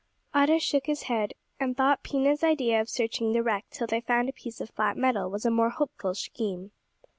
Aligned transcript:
Otto 0.33 0.57
shook 0.57 0.87
his 0.87 1.03
head, 1.03 1.35
and 1.59 1.77
thought 1.77 2.01
Pina's 2.01 2.43
idea 2.43 2.81
of 2.81 2.89
searching 2.89 3.33
the 3.33 3.43
wreck 3.43 3.65
till 3.69 3.85
they 3.85 4.01
found 4.01 4.29
a 4.29 4.33
piece 4.33 4.59
of 4.59 4.71
flat 4.71 4.97
metal 4.97 5.29
was 5.29 5.45
a 5.45 5.51
more 5.51 5.69
hopeful 5.69 6.15
scheme. 6.15 6.71